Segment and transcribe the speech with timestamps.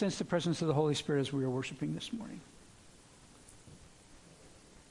[0.00, 2.40] sense the presence of the Holy Spirit as we were worshiping this morning?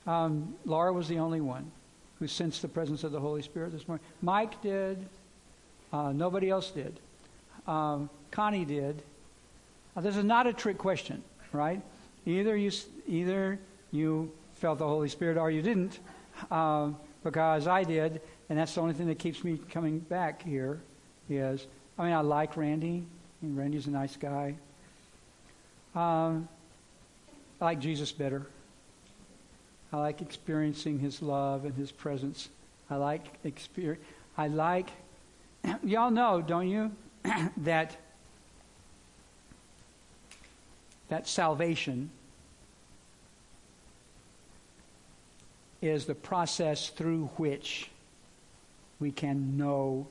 [0.06, 1.72] Um, Laura was the only one
[2.20, 4.06] who sensed the presence of the Holy Spirit this morning.
[4.22, 5.04] Mike did.
[5.92, 7.00] Uh, nobody else did.
[7.68, 9.02] Um, Connie did.
[9.98, 11.24] Uh, this is not a trick question,
[11.54, 11.82] right?
[12.28, 12.72] Either you,
[13.08, 13.58] either
[13.92, 15.98] you felt the Holy Spirit or you didn't,
[16.52, 16.90] uh,
[17.24, 20.80] because I did, and that's the only thing that keeps me coming back here.
[21.30, 21.66] Is
[21.98, 23.06] I mean I like Randy.
[23.42, 24.56] Randy's a nice guy.
[25.96, 26.48] Um,
[27.60, 28.46] I like Jesus better.
[29.92, 32.50] I like experiencing His love and His presence.
[32.90, 34.04] I like experience.
[34.38, 34.90] I like.
[35.84, 36.92] Y'all know, don't you,
[37.58, 37.98] that
[41.10, 42.12] that salvation
[45.82, 47.90] is the process through which
[49.00, 50.08] we can know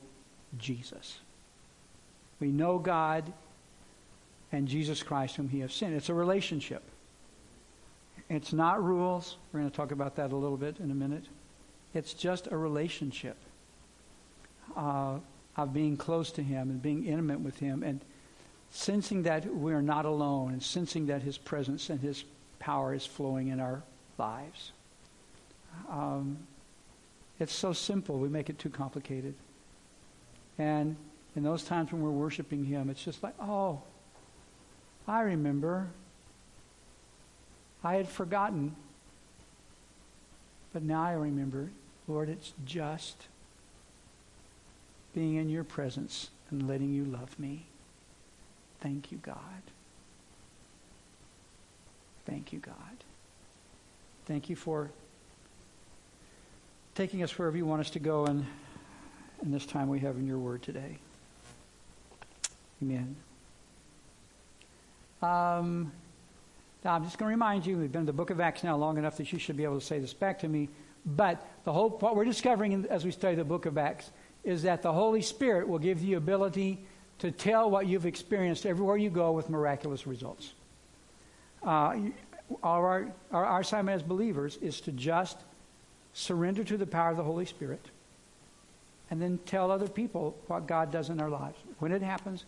[0.57, 1.19] Jesus.
[2.39, 3.31] We know God
[4.51, 5.93] and Jesus Christ, whom He has sent.
[5.93, 6.83] It's a relationship.
[8.29, 9.37] It's not rules.
[9.51, 11.25] We're going to talk about that a little bit in a minute.
[11.93, 13.37] It's just a relationship
[14.75, 15.17] uh,
[15.57, 18.01] of being close to Him and being intimate with Him and
[18.71, 22.23] sensing that we're not alone and sensing that His presence and His
[22.59, 23.81] power is flowing in our
[24.17, 24.71] lives.
[25.89, 26.37] Um,
[27.39, 28.19] it's so simple.
[28.19, 29.33] We make it too complicated.
[30.57, 30.97] And
[31.35, 33.81] in those times when we're worshiping Him, it's just like, oh,
[35.09, 35.87] I remember.
[37.83, 38.75] I had forgotten.
[40.71, 41.71] But now I remember,
[42.07, 43.27] Lord, it's just
[45.15, 47.65] being in your presence and letting you love me.
[48.81, 49.35] Thank you, God.
[52.25, 52.75] Thank you, God.
[54.25, 54.91] Thank you for
[56.93, 58.45] taking us wherever you want us to go and,
[59.41, 60.99] in this time we have in your word today.
[62.83, 63.15] Amen.
[65.21, 65.91] Um,
[66.83, 68.77] now, I'm just going to remind you, we've been in the book of Acts now
[68.77, 70.69] long enough that you should be able to say this back to me.
[71.05, 74.11] But the whole, what we're discovering in, as we study the book of Acts
[74.43, 76.79] is that the Holy Spirit will give you ability
[77.19, 80.53] to tell what you've experienced everywhere you go with miraculous results.
[81.61, 81.97] Uh,
[82.63, 85.37] our, our, our assignment as believers is to just
[86.13, 87.85] surrender to the power of the Holy Spirit
[89.11, 91.57] and then tell other people what God does in our lives.
[91.79, 92.45] When it happens,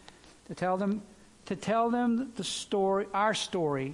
[0.48, 1.02] to tell them
[1.46, 3.94] to tell them the story, our story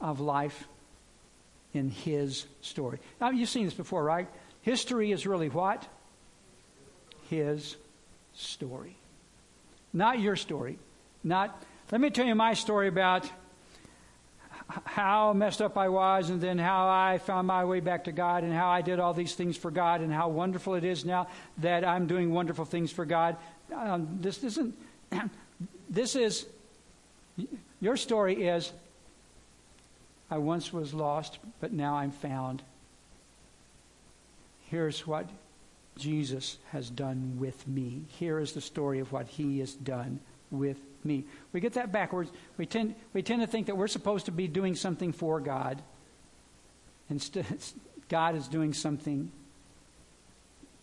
[0.00, 0.66] of life
[1.74, 2.98] in his story.
[3.20, 4.28] Now, you've seen this before, right?
[4.62, 5.86] History is really what?
[7.28, 7.76] His
[8.34, 8.96] story.
[9.92, 10.78] Not your story.
[11.22, 13.28] Not, let me tell you my story about
[14.84, 18.42] how messed up I was and then how I found my way back to God
[18.42, 21.28] and how I did all these things for God and how wonderful it is now
[21.58, 23.36] that I'm doing wonderful things for God.
[23.74, 24.74] Um, this isn't,
[25.90, 26.46] this is,
[27.80, 28.72] your story is
[30.30, 32.62] I once was lost, but now I'm found.
[34.70, 35.28] Here's what
[35.96, 38.02] Jesus has done with me.
[38.08, 41.24] Here is the story of what he has done with me.
[41.52, 42.30] We get that backwards.
[42.58, 45.80] We tend, we tend to think that we're supposed to be doing something for God.
[47.08, 47.46] Instead,
[48.08, 49.30] God is doing something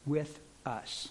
[0.06, 1.10] with us.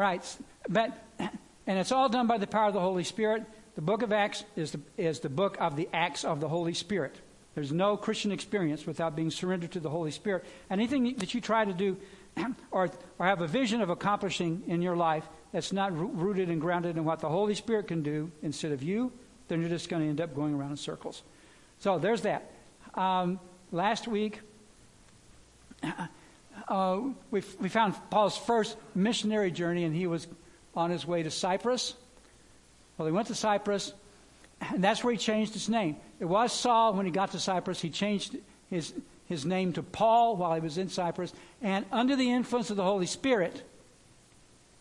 [0.00, 0.24] Right,
[0.66, 3.44] but, and it's all done by the power of the Holy Spirit.
[3.74, 6.72] The book of Acts is the, is the book of the acts of the Holy
[6.72, 7.16] Spirit.
[7.54, 10.46] There's no Christian experience without being surrendered to the Holy Spirit.
[10.70, 11.98] Anything that you try to do
[12.70, 16.96] or, or have a vision of accomplishing in your life that's not rooted and grounded
[16.96, 19.12] in what the Holy Spirit can do instead of you,
[19.48, 21.22] then you're just going to end up going around in circles.
[21.78, 22.50] So there's that.
[22.94, 23.38] Um,
[23.70, 24.40] last week,
[26.70, 27.00] uh,
[27.30, 30.28] we, we found Paul's first missionary journey, and he was
[30.74, 31.94] on his way to Cyprus.
[32.96, 33.92] Well, he went to Cyprus,
[34.60, 35.96] and that's where he changed his name.
[36.20, 37.80] It was Saul when he got to Cyprus.
[37.80, 38.36] He changed
[38.70, 38.94] his,
[39.26, 41.32] his name to Paul while he was in Cyprus.
[41.60, 43.62] And under the influence of the Holy Spirit,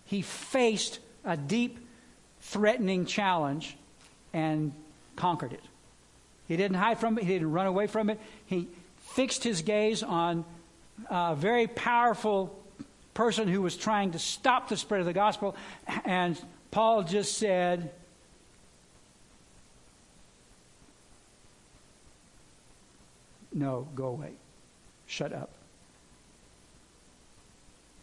[0.05, 1.79] he faced a deep,
[2.41, 3.77] threatening challenge
[4.31, 4.73] and
[5.15, 5.63] conquered it.
[6.47, 8.19] He didn't hide from it, he didn't run away from it.
[8.45, 10.45] He fixed his gaze on
[11.09, 12.55] a very powerful
[13.13, 15.55] person who was trying to stop the spread of the gospel.
[16.05, 16.39] And
[16.71, 17.91] Paul just said,
[23.51, 24.31] No, go away.
[25.07, 25.49] Shut up.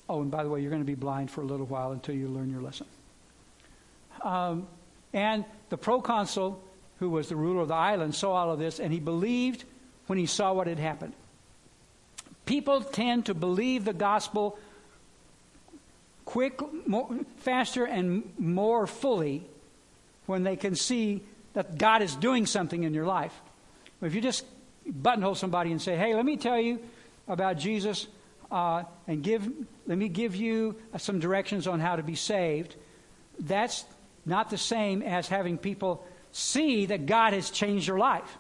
[0.09, 2.15] Oh, and by the way, you're going to be blind for a little while until
[2.15, 2.87] you learn your lesson.
[4.23, 4.67] Um,
[5.13, 6.63] and the proconsul,
[6.99, 9.65] who was the ruler of the island, saw all of this, and he believed
[10.07, 11.13] when he saw what had happened.
[12.47, 14.59] People tend to believe the gospel
[16.25, 17.09] quick, more,
[17.39, 19.45] faster, and more fully
[20.27, 21.23] when they can see
[21.55, 23.33] that God is doing something in your life.
[24.03, 24.45] If you just
[24.87, 26.81] buttonhole somebody and say, hey, let me tell you
[27.27, 28.07] about Jesus
[28.51, 29.49] uh, and give,
[29.87, 32.77] let me give you some directions on how to be saved,
[33.41, 33.85] that's
[34.25, 38.37] not the same as having people see that God has changed your life.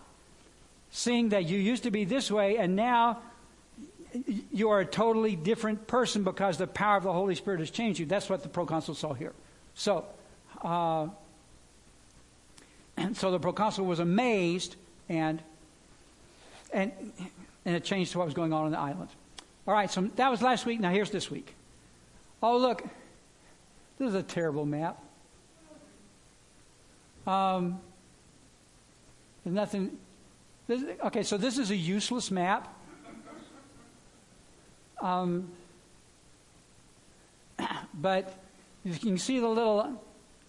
[0.90, 3.22] Seeing that you used to be this way and now
[4.52, 8.00] you are a totally different person because the power of the Holy Spirit has changed
[8.00, 8.06] you.
[8.06, 9.32] That's what the proconsul saw here.
[9.74, 10.04] So,
[10.62, 11.08] uh,
[12.96, 14.76] and so the proconsul was amazed
[15.08, 15.42] and
[16.72, 16.92] and
[17.64, 19.08] and it changed to what was going on in the island.
[19.66, 20.80] All right, so that was last week.
[20.80, 21.54] Now here's this week.
[22.42, 22.82] Oh look,
[23.98, 25.02] this is a terrible map.
[27.26, 27.80] Um,
[29.44, 29.98] there's nothing.
[30.68, 32.75] This, okay, so this is a useless map.
[35.00, 35.50] Um,
[37.94, 38.34] but
[38.84, 40.02] you can see the little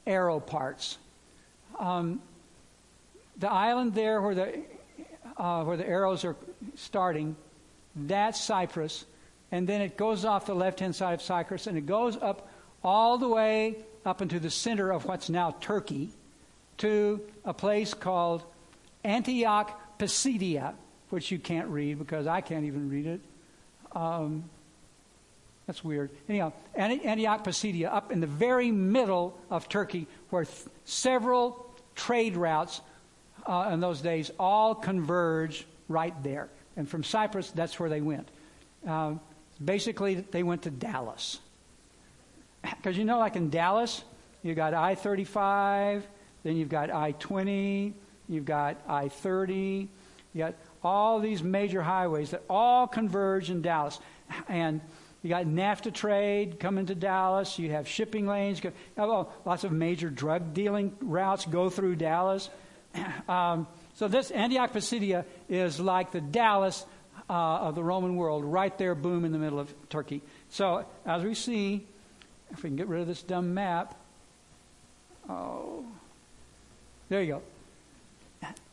[0.06, 0.98] arrow parts.
[1.80, 2.22] Um,
[3.38, 4.62] the island there where the,
[5.38, 6.36] uh, where the arrows are
[6.76, 7.36] starting,
[7.96, 9.06] that's Cyprus.
[9.52, 12.50] And then it goes off the left hand side of Cyprus and it goes up
[12.84, 16.10] all the way up into the center of what's now Turkey
[16.78, 18.44] to a place called
[19.04, 20.74] Antioch Pisidia,
[21.10, 23.22] which you can't read because I can't even read it.
[23.94, 24.50] Um,
[25.68, 26.12] that's weird.
[26.30, 32.80] Anyhow, Antioch Pisidia, up in the very middle of Turkey, where th- several trade routes
[33.46, 36.48] uh, in those days all converge right there.
[36.78, 38.30] And from Cyprus, that's where they went.
[38.88, 39.16] Uh,
[39.64, 41.40] basically, they went to Dallas.
[42.78, 44.04] Because you know, like in Dallas,
[44.44, 46.06] you've got I 35,
[46.44, 47.94] then you've got I 20,
[48.28, 49.88] you've got I 30,
[50.34, 50.54] you got
[50.84, 54.00] all these major highways that all converge in Dallas.
[54.48, 54.82] And
[55.24, 57.58] you got NAFTA trade coming to Dallas.
[57.60, 58.62] You have shipping lanes.
[58.96, 62.50] Have lots of major drug dealing routes go through Dallas.
[63.28, 66.86] Um, so this Antioch Pisidia is like the Dallas
[67.30, 70.22] uh, of the Roman world, right there, boom, in the middle of Turkey.
[70.50, 71.86] So as we see,
[72.52, 73.96] if we can get rid of this dumb map,
[75.30, 75.86] oh,
[77.10, 77.42] there you go.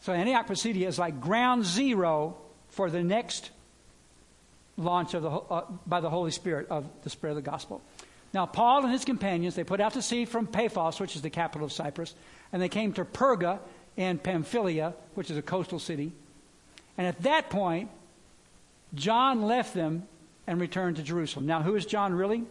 [0.05, 2.37] So Antioch Pisidia is like ground zero
[2.69, 3.51] for the next
[4.77, 7.81] launch of the, uh, by the Holy Spirit of the spread of the gospel.
[8.35, 11.31] Now, Paul and his companions, they put out to sea from Paphos, which is the
[11.31, 12.15] capital of Cyprus,
[12.53, 13.61] and they came to Perga
[13.97, 16.13] in Pamphylia, which is a coastal city.
[16.99, 17.89] And at that point,
[18.95, 20.07] John left them
[20.47, 21.47] and returned to Jerusalem.
[21.47, 22.45] Now, who is John really?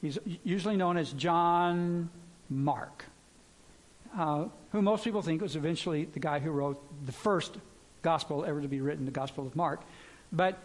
[0.00, 2.08] He's usually known as John
[2.48, 3.04] Mark,
[4.16, 7.56] uh, who most people think was eventually the guy who wrote the first
[8.02, 9.80] gospel ever to be written, the Gospel of Mark.
[10.32, 10.58] But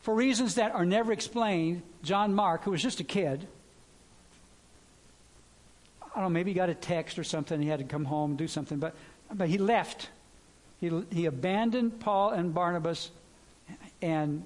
[0.00, 3.46] for reasons that are never explained, John Mark, who was just a kid,
[6.02, 8.36] I don't know, maybe he got a text or something, he had to come home,
[8.36, 8.94] do something, but,
[9.32, 10.10] but he left.
[10.80, 13.10] He, he abandoned Paul and Barnabas
[14.00, 14.44] and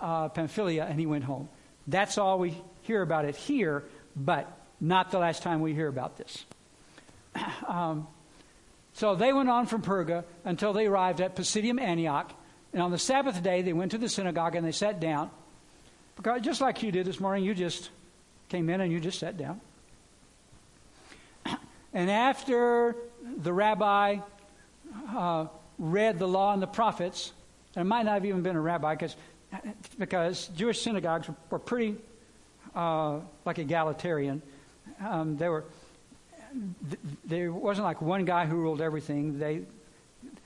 [0.00, 1.48] uh, Pamphylia, and he went home.
[1.86, 4.50] That's all we hear about it here, but
[4.80, 6.44] not the last time we hear about this.
[7.68, 8.08] Um,
[8.94, 12.32] so they went on from Perga until they arrived at Pisidian Antioch.
[12.72, 15.30] And on the Sabbath day, they went to the synagogue and they sat down.
[16.16, 17.90] Because just like you did this morning, you just
[18.48, 19.60] came in and you just sat down.
[21.94, 22.96] And after
[23.36, 24.18] the rabbi
[25.14, 25.46] uh,
[25.78, 27.32] read the law and the prophets,
[27.76, 29.16] and it might not have even been a rabbi because
[29.98, 31.96] because Jewish synagogues were pretty
[32.74, 34.42] uh, like egalitarian.
[35.00, 35.64] Um, they were
[37.24, 39.38] there wasn't like one guy who ruled everything.
[39.38, 39.62] They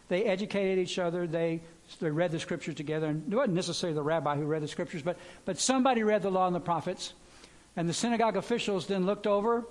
[0.08, 1.26] they educated each other.
[1.26, 1.60] They
[2.00, 5.02] they read the scriptures together, and it wasn't necessarily the rabbi who read the scriptures,
[5.02, 7.14] but but somebody read the law and the prophets,
[7.76, 9.64] and the synagogue officials then looked over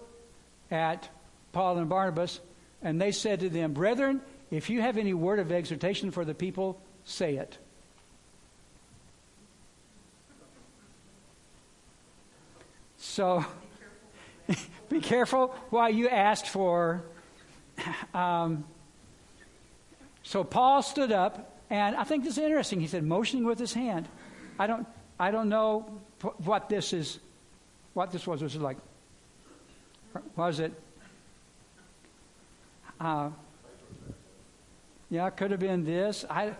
[0.70, 1.10] at
[1.52, 2.40] Paul and Barnabas,
[2.82, 6.34] and they said to them, "Brethren, if you have any word of exhortation for the
[6.34, 7.58] people, say it."
[12.98, 13.46] So
[14.92, 17.04] be careful why you asked for.
[18.14, 18.66] Um,
[20.24, 22.80] so Paul stood up, and I think this is interesting.
[22.80, 24.08] He said, motioning with his hand.
[24.60, 24.86] I don't,
[25.20, 26.00] I don't know
[26.44, 27.20] what this is,
[27.94, 28.44] what this was.
[28.44, 28.78] Was it like?
[30.36, 30.74] Was it?
[33.00, 33.30] Uh,
[35.10, 36.24] yeah, it could have been this.
[36.30, 36.54] I,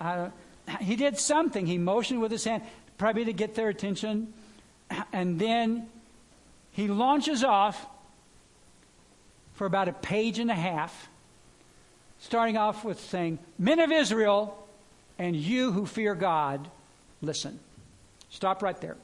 [0.00, 0.30] I,
[0.68, 1.66] I, he did something.
[1.66, 2.62] He motioned with his hand,
[2.96, 4.32] probably to get their attention,
[5.12, 5.88] and then
[6.74, 7.86] he launches off
[9.54, 11.08] for about a page and a half,
[12.18, 14.58] starting off with saying, Men of Israel,
[15.16, 16.68] and you who fear God,
[17.22, 17.60] listen.
[18.28, 18.96] Stop right there.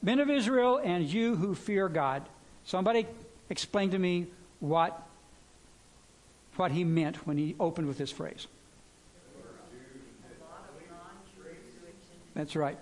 [0.00, 2.22] Men of Israel, and you who fear God.
[2.64, 3.04] Somebody
[3.50, 4.28] explain to me
[4.60, 5.02] what,
[6.54, 8.46] what he meant when he opened with this phrase.
[12.34, 12.78] That's right.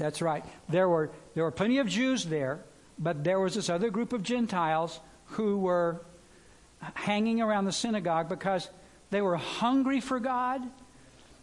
[0.00, 0.42] That's right.
[0.70, 2.64] There were, there were plenty of Jews there,
[2.98, 6.00] but there was this other group of Gentiles who were
[6.94, 8.70] hanging around the synagogue because
[9.10, 10.62] they were hungry for God.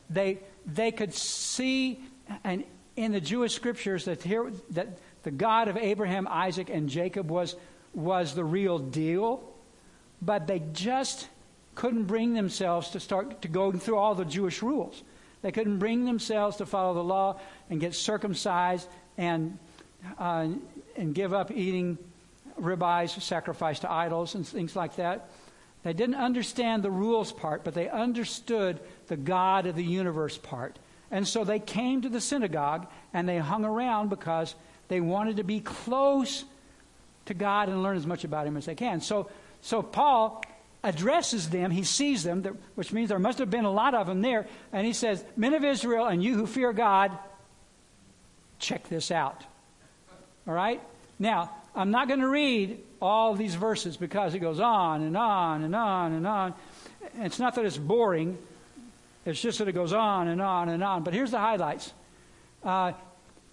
[0.09, 2.03] They, they could see
[2.43, 2.63] and
[2.95, 7.55] in the Jewish scriptures that, here, that the God of Abraham, Isaac, and Jacob was,
[7.93, 9.43] was the real deal,
[10.19, 11.29] but they just
[11.75, 15.03] couldn't bring themselves to start to go through all the Jewish rules.
[15.41, 17.39] They couldn't bring themselves to follow the law
[17.69, 19.57] and get circumcised and,
[20.17, 20.47] uh,
[20.95, 21.97] and give up eating
[22.59, 25.29] ribeyes sacrificed to idols and things like that.
[25.83, 30.77] They didn't understand the rules part, but they understood the God of the universe part.
[31.11, 34.55] And so they came to the synagogue and they hung around because
[34.87, 36.43] they wanted to be close
[37.27, 39.01] to God and learn as much about Him as they can.
[39.01, 39.29] So,
[39.61, 40.43] so Paul
[40.83, 41.71] addresses them.
[41.71, 42.43] He sees them,
[42.75, 44.47] which means there must have been a lot of them there.
[44.71, 47.17] And he says, Men of Israel and you who fear God,
[48.59, 49.43] check this out.
[50.47, 50.81] All right?
[51.19, 55.63] Now, I'm not going to read all these verses because it goes on and on
[55.63, 56.53] and on and on.
[57.15, 58.37] And It's not that it's boring,
[59.25, 61.03] it's just that it goes on and on and on.
[61.03, 61.93] But here's the highlights.
[62.63, 62.93] Uh,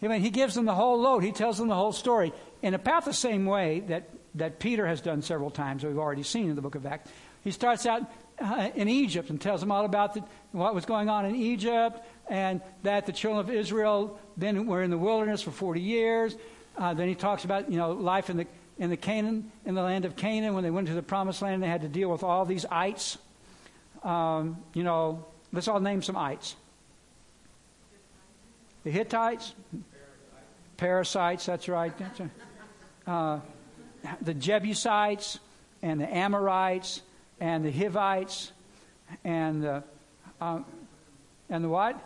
[0.03, 1.25] I mean, he gives them the whole load.
[1.25, 5.01] He tells them the whole story in about the same way that, that Peter has
[5.01, 7.11] done several times, we've already seen in the book of Acts.
[7.43, 8.03] He starts out
[8.41, 12.01] uh, in Egypt and tells them all about the, what was going on in Egypt
[12.29, 16.37] and that the children of Israel then were in the wilderness for 40 years.
[16.77, 18.47] Uh, then he talks about, you know, life in the,
[18.79, 20.55] in the Canaan, in the land of Canaan.
[20.55, 23.19] When they went to the promised land, they had to deal with all these ites.
[24.03, 26.57] Um, you know, let's all name some ites.
[28.83, 29.55] The Hittites,
[30.77, 31.47] parasites.
[31.47, 31.97] that's right.
[31.97, 32.31] That's right.
[33.07, 33.41] Uh,
[34.21, 35.39] the Jebusites
[35.83, 37.03] and the Amorites
[37.41, 38.53] and the Hivites
[39.25, 39.85] and the,
[40.41, 40.61] uh,
[41.51, 41.99] and the what?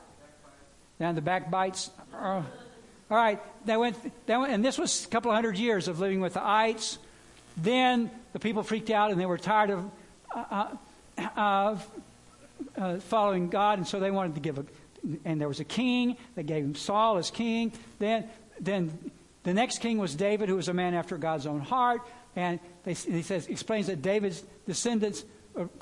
[1.00, 1.90] And the backbites.
[2.12, 2.42] Uh,
[3.10, 6.00] all right, they went, they went, and this was a couple of hundred years of
[6.00, 6.98] living with the ites.
[7.56, 9.90] Then the people freaked out and they were tired of,
[10.34, 10.66] uh,
[11.36, 11.76] uh,
[12.76, 14.64] uh following God, and so they wanted to give a,
[15.24, 16.16] and there was a king.
[16.34, 17.72] They gave him Saul as king.
[17.98, 18.28] Then,
[18.60, 19.10] then
[19.48, 22.02] the next king was David, who was a man after God's own heart.
[22.36, 25.24] And they, he says, explains that David's descendants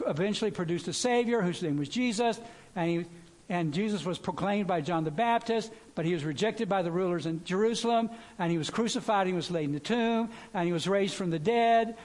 [0.06, 2.40] eventually produced a Savior whose name was Jesus.
[2.74, 3.04] And, he,
[3.48, 7.26] and Jesus was proclaimed by John the Baptist, but he was rejected by the rulers
[7.26, 8.10] in Jerusalem.
[8.38, 11.30] And he was crucified, he was laid in the tomb, and he was raised from
[11.30, 11.96] the dead.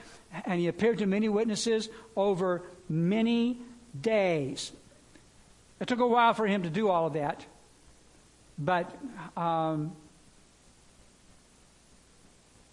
[0.44, 3.58] And he appeared to many witnesses over many
[4.00, 4.72] days.
[5.80, 7.44] It took a while for him to do all of that,
[8.58, 8.94] but
[9.36, 9.92] um,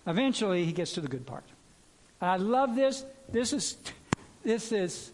[0.10, 1.44] eventually he gets to the good part.
[2.20, 3.06] And I love this.
[3.32, 3.78] This is,
[4.44, 5.12] this is,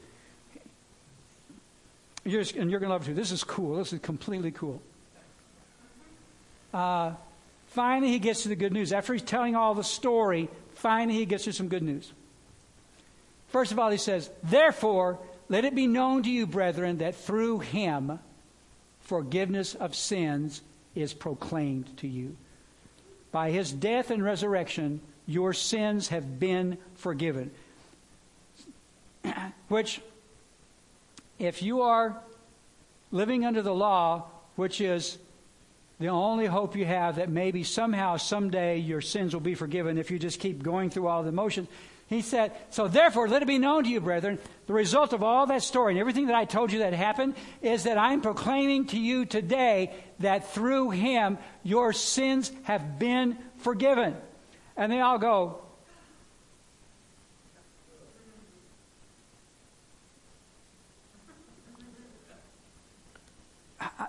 [2.24, 3.14] you're, and you're going to love it too.
[3.14, 3.78] This is cool.
[3.78, 4.82] This is completely cool.
[6.74, 7.14] Uh,
[7.68, 8.92] finally, he gets to the good news.
[8.92, 12.12] After he's telling all the story, finally he gets to some good news.
[13.50, 17.60] First of all, he says, Therefore, let it be known to you, brethren, that through
[17.60, 18.20] him
[19.02, 20.62] forgiveness of sins
[20.96, 22.36] is proclaimed to you.
[23.36, 27.52] By his death and resurrection, your sins have been forgiven.
[29.68, 30.00] Which,
[31.38, 32.16] if you are
[33.12, 35.18] living under the law, which is
[36.00, 40.10] the only hope you have that maybe somehow, someday, your sins will be forgiven if
[40.12, 41.68] you just keep going through all the motions,
[42.08, 45.48] he said, So therefore, let it be known to you, brethren, the result of all
[45.48, 49.00] that story and everything that I told you that happened is that I'm proclaiming to
[49.00, 54.16] you today that through him your sins have been forgiven.
[54.78, 55.62] And they all go,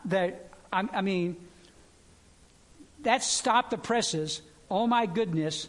[0.07, 1.37] that I, I mean,
[3.00, 4.43] that stopped the presses.
[4.71, 5.69] Oh my goodness,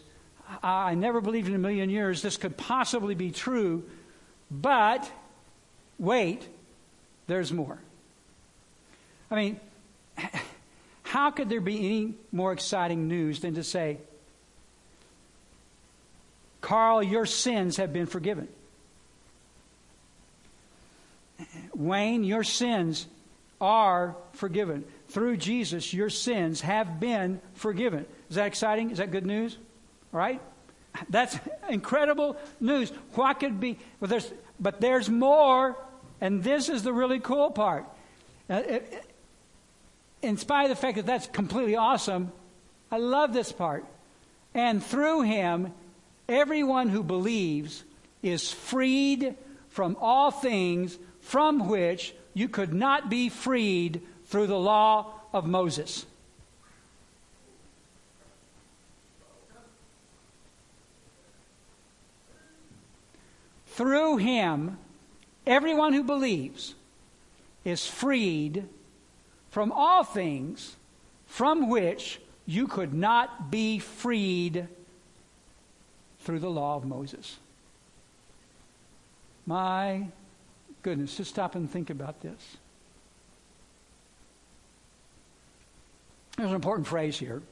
[0.62, 3.84] I never believed in a million years this could possibly be true,
[4.50, 5.10] but
[5.98, 6.48] wait,
[7.26, 7.78] there's more.
[9.30, 9.60] I mean,
[11.02, 13.98] how could there be any more exciting news than to say,
[16.60, 18.48] Carl, your sins have been forgiven?
[21.74, 23.06] Wayne, your sins
[23.60, 24.84] are forgiven.
[25.08, 28.06] Through Jesus, your sins have been forgiven.
[28.28, 28.90] Is that exciting?
[28.90, 29.56] Is that good news?
[30.12, 30.40] Right?
[31.08, 31.38] That's
[31.68, 32.90] incredible news.
[33.14, 33.78] What could be?
[34.00, 35.76] Well, there's, but there's more,
[36.20, 37.84] and this is the really cool part.
[38.50, 39.04] Uh, it,
[40.22, 42.32] in spite of the fact that that's completely awesome,
[42.90, 43.84] I love this part.
[44.54, 45.72] And through him,
[46.28, 47.84] everyone who believes
[48.22, 49.36] is freed
[49.68, 56.06] from all things from which you could not be freed through the law of Moses.
[63.78, 64.76] Through him,
[65.46, 66.74] everyone who believes
[67.64, 68.64] is freed
[69.52, 70.74] from all things
[71.28, 74.66] from which you could not be freed
[76.22, 77.36] through the law of Moses.
[79.46, 80.08] My
[80.82, 82.56] goodness, just stop and think about this.
[86.36, 87.42] There's an important phrase here.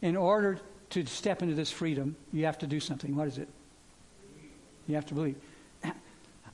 [0.00, 0.60] In order
[0.90, 3.16] to step into this freedom, you have to do something.
[3.16, 3.48] What is it?
[4.90, 5.36] You have to believe.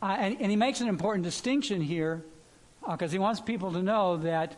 [0.02, 2.22] Uh, and, and, he makes an important distinction here
[2.86, 4.54] because uh, he wants people to know that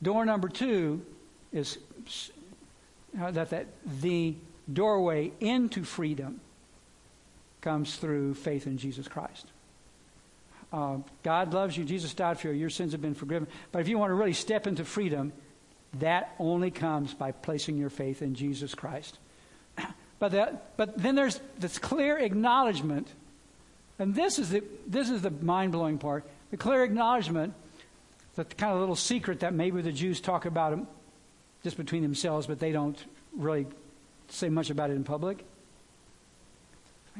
[0.00, 1.04] door number two
[1.52, 1.78] is
[3.20, 3.66] uh, that, that
[4.00, 4.36] the
[4.72, 6.40] doorway into freedom
[7.60, 9.46] comes through faith in Jesus Christ.
[10.72, 11.84] Uh, God loves you.
[11.84, 12.54] Jesus died for you.
[12.54, 13.48] Your sins have been forgiven.
[13.72, 15.32] But if you want to really step into freedom,
[15.94, 19.18] that only comes by placing your faith in Jesus Christ.
[20.20, 23.08] But, that, but then there's this clear acknowledgement,
[23.98, 27.54] and this is the, this is the mind blowing part the clear acknowledgement
[28.34, 30.78] the kind of little secret that maybe the Jews talk about
[31.62, 33.02] just between themselves, but they don't
[33.36, 33.66] really
[34.28, 35.44] say much about it in public.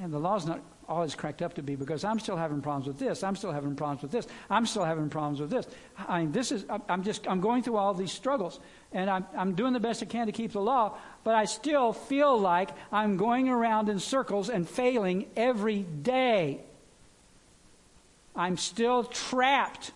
[0.01, 2.99] And the law's not all cracked up to be because I'm still having problems with
[2.99, 3.23] this.
[3.23, 4.27] I'm still having problems with this.
[4.51, 5.67] I'm still having problems with this.
[5.97, 8.59] I mean, this is, I'm just, I'm going through all these struggles
[8.93, 11.93] and I'm, I'm doing the best I can to keep the law, but I still
[11.93, 16.61] feel like I'm going around in circles and failing every day.
[18.35, 19.93] I'm still trapped.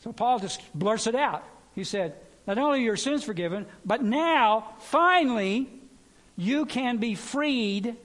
[0.00, 1.44] So Paul just blurts it out.
[1.74, 2.16] He said,
[2.48, 5.68] Not only are your sins forgiven, but now, finally,
[6.40, 7.96] you can be freed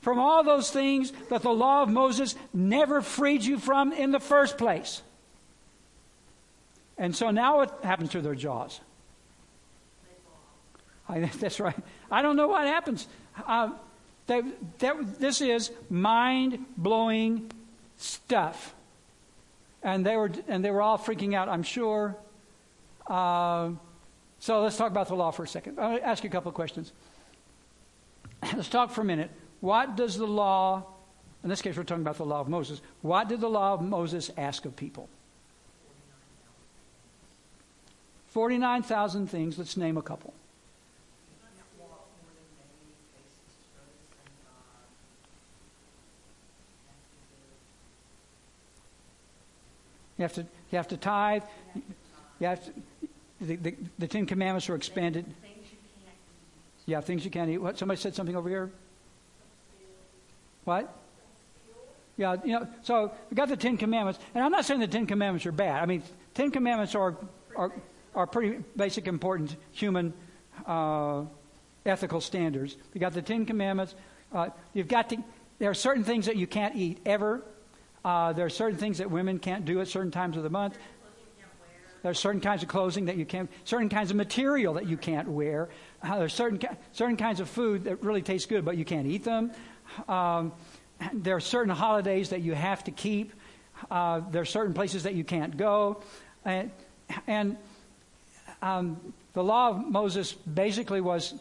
[0.00, 4.20] from all those things that the law of Moses never freed you from in the
[4.20, 5.02] first place.
[6.96, 8.80] And so now what happens to their jaws?
[11.10, 11.76] I, that's right.
[12.10, 13.06] I don't know what happens.
[13.46, 13.72] Uh,
[14.28, 14.44] that,
[14.78, 17.50] that, this is mind blowing
[17.98, 18.74] stuff.
[19.82, 22.16] And they, were, and they were all freaking out, I'm sure.
[23.06, 23.72] Uh,
[24.40, 25.78] so let's talk about the law for a second.
[25.78, 26.92] I'll ask you a couple of questions.
[28.56, 29.30] Let's talk for a minute.
[29.60, 30.84] What does the law,
[31.42, 33.82] in this case we're talking about the law of Moses, what did the law of
[33.82, 35.08] Moses ask of people?
[38.28, 39.58] 49,000 things.
[39.58, 40.32] Let's name a couple.
[50.18, 51.42] You have to, you have to tithe.
[52.40, 52.72] You have to,
[53.40, 55.24] the, the, the Ten Commandments were expanded.
[56.88, 57.58] Yeah, things you can't eat.
[57.58, 57.76] What?
[57.76, 58.70] Somebody said something over here?
[60.64, 60.90] What?
[62.16, 65.04] Yeah, you know, so we got the Ten Commandments, and I'm not saying the Ten
[65.04, 65.82] Commandments are bad.
[65.82, 67.14] I mean, Ten Commandments are
[67.54, 67.72] are,
[68.14, 70.14] are pretty basic, important human
[70.66, 71.24] uh,
[71.84, 72.78] ethical standards.
[72.94, 73.94] We got the Ten Commandments.
[74.32, 75.18] Uh, you've got to.
[75.58, 77.42] There are certain things that you can't eat ever.
[78.02, 80.78] Uh, there are certain things that women can't do at certain times of the month.
[82.02, 84.96] There are certain kinds of clothing that you can't, certain kinds of material that you
[84.96, 85.68] can't wear.
[86.02, 86.60] Uh, there are certain,
[86.92, 89.50] certain kinds of food that really taste good, but you can't eat them.
[90.08, 90.52] Um,
[91.12, 93.32] there are certain holidays that you have to keep.
[93.90, 96.02] Uh, there are certain places that you can't go.
[96.44, 96.70] And,
[97.26, 97.56] and
[98.62, 101.34] um, the law of Moses basically was,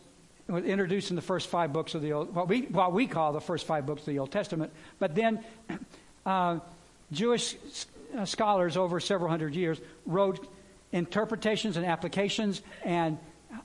[0.48, 3.34] was introduced in the first five books of the Old, what we, what we call
[3.34, 4.72] the first five books of the Old Testament.
[5.00, 5.44] But then
[6.26, 6.60] uh,
[7.12, 7.56] Jewish
[8.16, 10.48] uh, scholars over several hundred years wrote
[10.92, 13.18] interpretations and applications and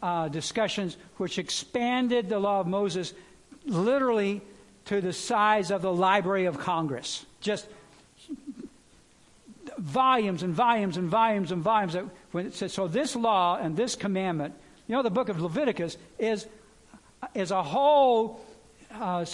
[0.02, 3.12] uh, discussions which expanded the law of Moses
[3.66, 4.40] literally
[4.86, 7.24] to the size of the Library of Congress.
[7.40, 7.66] Just
[9.78, 11.92] volumes and volumes and volumes and volumes.
[11.92, 14.54] That when it says, so this law and this commandment,
[14.86, 16.46] you know, the book of Leviticus is,
[17.34, 18.44] is a whole
[18.92, 19.24] uh,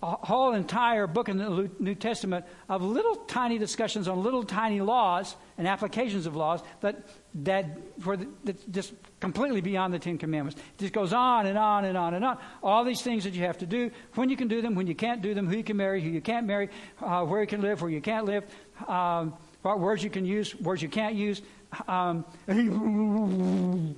[0.00, 4.80] a whole entire book in the New Testament of little tiny discussions on little tiny
[4.80, 7.66] laws and applications of laws that that
[7.98, 10.60] for the, that's just completely beyond the Ten Commandments.
[10.78, 12.38] It just goes on and on and on and on.
[12.62, 14.94] All these things that you have to do, when you can do them, when you
[14.94, 16.68] can't do them, who you can marry, who you can't marry,
[17.02, 18.44] uh, where you can live, where you can't live,
[18.86, 21.42] um, what words you can use, words you can't use,
[21.88, 22.24] um,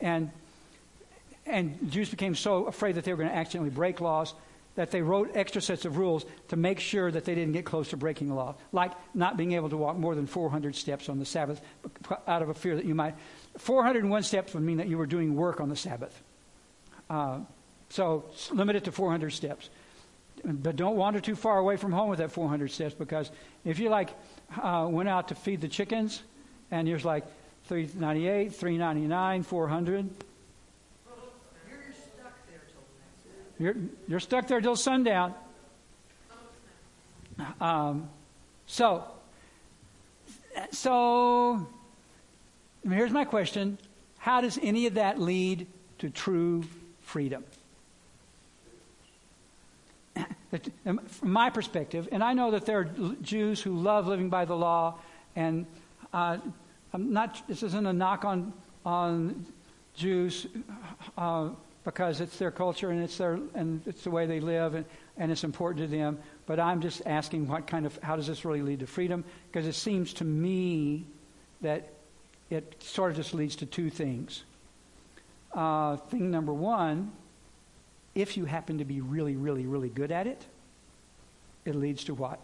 [0.00, 0.30] and
[1.46, 4.34] and Jews became so afraid that they were going to accidentally break laws
[4.76, 7.88] that they wrote extra sets of rules to make sure that they didn't get close
[7.88, 11.18] to breaking the law, like not being able to walk more than 400 steps on
[11.18, 11.60] the Sabbath
[12.26, 13.14] out of a fear that you might.
[13.58, 16.22] 401 steps would mean that you were doing work on the Sabbath.
[17.08, 17.40] Uh,
[17.88, 19.68] so limit it to 400 steps.
[20.44, 23.30] But don't wander too far away from home with that 400 steps because
[23.64, 24.10] if you like
[24.60, 26.22] uh, went out to feed the chickens
[26.70, 27.24] and you're like
[27.66, 30.10] 398, 399, 400.
[33.60, 33.76] You're,
[34.08, 35.34] you're stuck there till sundown.
[37.60, 38.08] Um,
[38.66, 39.04] so,
[40.70, 41.68] so
[42.88, 43.76] here's my question:
[44.16, 45.66] How does any of that lead
[45.98, 46.64] to true
[47.02, 47.44] freedom?
[50.50, 52.90] From my perspective, and I know that there are
[53.22, 54.98] Jews who love living by the law,
[55.36, 55.66] and
[56.14, 56.38] uh,
[56.94, 57.46] I'm not.
[57.46, 58.54] This isn't a knock on
[58.86, 59.46] on
[59.94, 60.46] Jews.
[61.16, 61.50] Uh,
[61.84, 64.84] because it's their culture and it's their and it's the way they live and,
[65.16, 66.18] and it's important to them.
[66.46, 69.24] But I'm just asking what kind of how does this really lead to freedom?
[69.50, 71.06] Because it seems to me
[71.62, 71.88] that
[72.50, 74.42] it sort of just leads to two things.
[75.54, 77.12] Uh, thing number one,
[78.14, 80.44] if you happen to be really, really, really good at it,
[81.64, 82.42] it leads to what?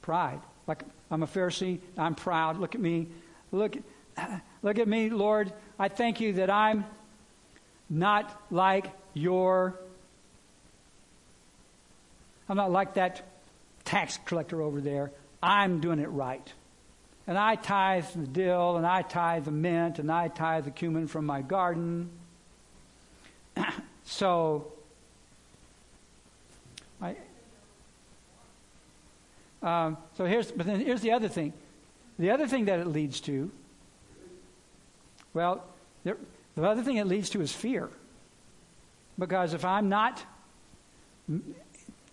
[0.00, 0.40] Pride.
[0.66, 2.58] Like I'm a Pharisee, I'm proud.
[2.58, 3.08] Look at me.
[3.50, 3.76] Look,
[4.62, 5.52] look at me, Lord.
[5.78, 6.84] I thank you that I'm
[7.92, 9.78] not like your.
[12.48, 13.22] I'm not like that
[13.84, 15.12] tax collector over there.
[15.42, 16.52] I'm doing it right.
[17.26, 21.06] And I tithe the dill, and I tithe the mint, and I tithe the cumin
[21.06, 22.10] from my garden.
[24.04, 24.72] so,
[27.00, 27.16] I,
[29.62, 31.52] um, so here's, but then here's the other thing.
[32.18, 33.50] The other thing that it leads to,
[35.34, 35.64] well,
[36.04, 36.16] there,
[36.54, 37.88] the other thing it leads to is fear.
[39.18, 40.22] Because if I'm not,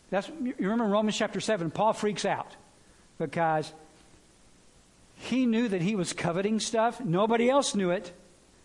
[0.09, 2.55] that's, you remember Romans chapter 7, Paul freaks out
[3.17, 3.71] because
[5.15, 7.01] he knew that he was coveting stuff.
[7.01, 8.11] Nobody else knew it,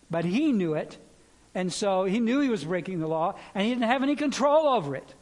[0.09, 0.97] but he knew it.
[1.53, 4.67] And so he knew he was breaking the law, and he didn't have any control
[4.67, 5.13] over it.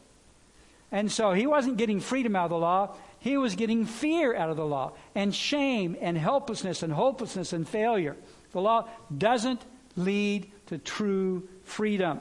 [0.92, 4.50] And so he wasn't getting freedom out of the law, he was getting fear out
[4.50, 8.16] of the law, and shame, and helplessness, and hopelessness, and failure.
[8.52, 9.62] The law doesn't
[9.96, 12.20] lead to true freedom.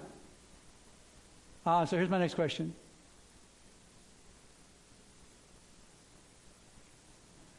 [1.64, 2.74] Uh, so here's my next question.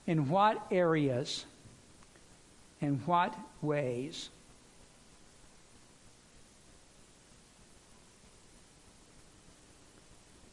[0.06, 1.45] In what areas,
[2.82, 4.30] in what ways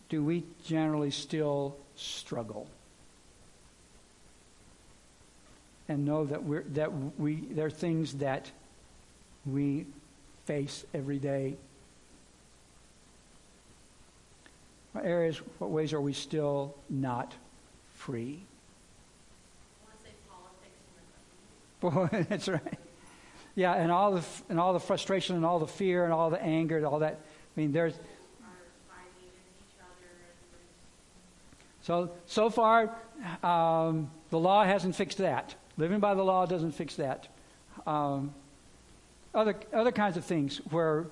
[0.09, 2.69] do we generally still struggle?
[5.89, 8.53] And know that we're that we there are things that
[9.47, 9.87] we
[10.47, 11.57] face every day.
[14.93, 17.35] What areas, what ways are we still not
[17.95, 18.41] free?
[21.81, 22.79] Boy, that's right.
[23.55, 26.41] Yeah, and all the and all the frustration and all the fear and all the
[26.43, 27.15] anger and all that.
[27.15, 27.95] I mean, there's.
[31.83, 32.95] So so far,
[33.43, 35.55] um, the law hasn't fixed that.
[35.77, 37.29] Living by the law doesn't fix that.
[37.87, 38.35] Um,
[39.35, 41.07] other, other kinds of things where,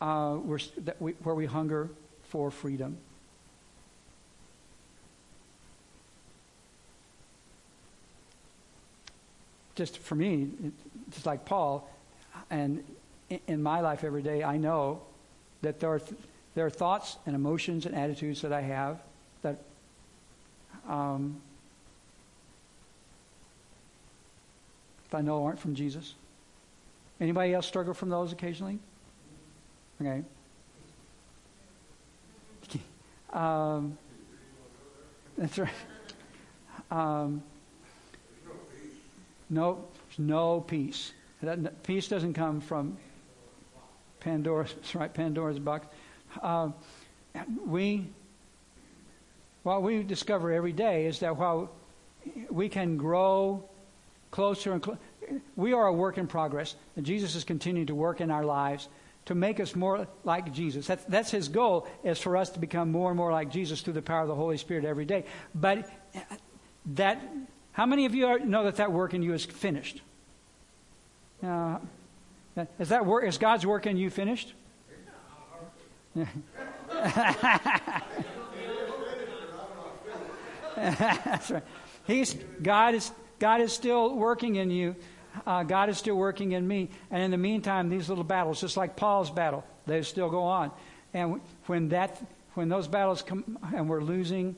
[0.00, 0.38] uh,
[0.78, 1.88] that we, where we hunger
[2.24, 2.96] for freedom.
[9.74, 10.48] Just for me,
[11.10, 11.88] just like Paul,
[12.50, 12.82] and
[13.46, 15.02] in my life every day, I know
[15.62, 16.20] that there are, th-
[16.54, 19.00] there are thoughts and emotions and attitudes that I have
[19.42, 19.58] that
[20.88, 21.40] um,
[25.12, 26.14] I know aren't from Jesus.
[27.20, 28.78] Anybody else struggle from those occasionally?
[30.00, 30.22] Okay.
[33.32, 33.98] Um,
[35.36, 35.68] that's right.
[36.90, 37.42] Um,
[39.50, 39.84] no,
[40.16, 41.12] no peace.
[41.42, 42.96] That, peace doesn't come from
[44.20, 44.74] Pandora's.
[44.94, 45.86] right, Pandora's box.
[46.42, 46.70] Uh,
[47.66, 48.06] we,
[49.62, 51.70] what we discover every day is that while
[52.50, 53.62] we can grow
[54.30, 54.98] closer and closer,
[55.56, 58.88] we are a work in progress, and Jesus is continuing to work in our lives
[59.26, 60.86] to make us more like Jesus.
[60.86, 63.94] That's, that's his goal, is for us to become more and more like Jesus through
[63.94, 65.24] the power of the Holy Spirit every day.
[65.54, 65.90] But
[66.94, 67.20] that,
[67.72, 70.00] how many of you are, know that that work in you is finished?
[71.42, 71.78] Uh,
[72.78, 73.24] is that work?
[73.24, 74.54] Is God's work in you finished?
[80.76, 81.62] That's right.
[82.06, 84.96] He's God is God is still working in you.
[85.46, 86.90] Uh, God is still working in me.
[87.10, 90.70] And in the meantime, these little battles, just like Paul's battle, they still go on.
[91.12, 92.22] And when, that,
[92.54, 94.54] when those battles come and we're losing,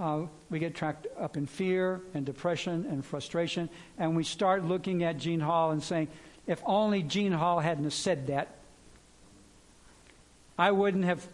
[0.00, 3.68] uh, we get trapped up in fear and depression and frustration.
[3.98, 6.08] And we start looking at Gene Hall and saying,
[6.46, 8.48] if only Gene Hall hadn't said that,
[10.58, 11.26] I wouldn't have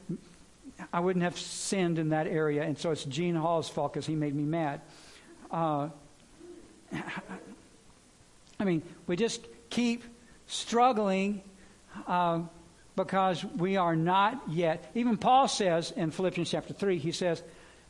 [0.92, 4.14] I wouldn't have sinned in that area, and so it's Gene Hall's fault because he
[4.14, 4.80] made me mad.
[5.50, 5.88] Uh,
[8.60, 10.04] I mean, we just keep
[10.46, 11.42] struggling
[12.06, 12.42] uh,
[12.94, 14.90] because we are not yet.
[14.94, 17.42] Even Paul says in Philippians chapter 3, he says,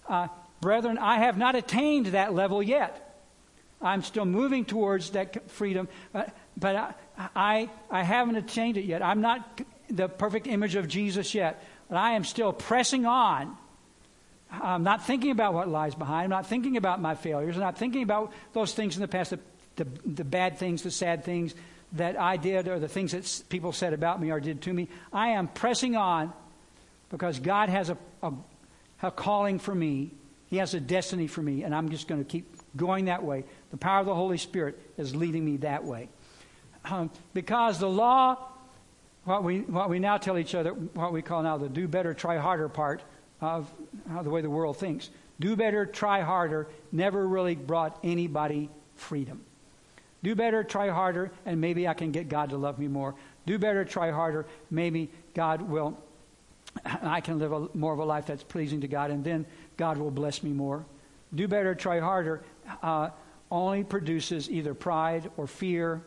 [0.08, 0.28] uh,
[0.60, 3.06] Brethren, I have not attained that level yet.
[3.82, 6.24] I'm still moving towards that freedom, uh,
[6.56, 6.94] but I,
[7.34, 9.02] I, I haven't attained it yet.
[9.02, 11.64] I'm not the perfect image of Jesus yet.
[11.88, 13.56] But I am still pressing on.
[14.50, 16.24] I'm not thinking about what lies behind.
[16.24, 17.56] I'm not thinking about my failures.
[17.56, 19.40] I'm not thinking about those things in the past, the,
[19.80, 21.54] the, the bad things, the sad things
[21.92, 24.88] that I did, or the things that people said about me or did to me.
[25.12, 26.32] I am pressing on
[27.08, 28.32] because God has a, a,
[29.02, 30.12] a calling for me.
[30.46, 33.44] He has a destiny for me, and I'm just going to keep going that way.
[33.70, 36.08] The power of the Holy Spirit is leading me that way.
[36.84, 38.36] Um, because the law
[39.24, 42.14] what we, what we now tell each other, what we call now the do better,
[42.14, 43.02] try harder part
[43.40, 43.70] of
[44.22, 45.10] the way the world thinks.
[45.38, 49.42] Do better, try harder never really brought anybody freedom.
[50.22, 53.14] Do better, try harder, and maybe I can get God to love me more.
[53.46, 55.98] Do better, try harder, maybe God will,
[56.84, 59.96] I can live a, more of a life that's pleasing to God, and then God
[59.96, 60.84] will bless me more.
[61.34, 62.42] Do better, try harder
[62.82, 63.10] uh,
[63.50, 66.02] only produces either pride or fear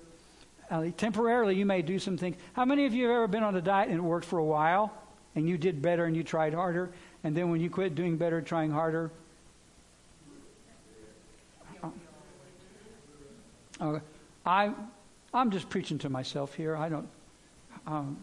[0.69, 2.35] uh, temporarily, you may do some things.
[2.53, 4.43] How many of you have ever been on a diet and it worked for a
[4.43, 4.91] while,
[5.35, 6.91] and you did better and you tried harder,
[7.23, 9.11] and then when you quit doing better, trying harder?
[13.79, 13.99] Uh,
[14.45, 14.71] I,
[15.33, 16.75] I'm just preaching to myself here.
[16.75, 17.07] I don't.
[17.87, 18.17] Um,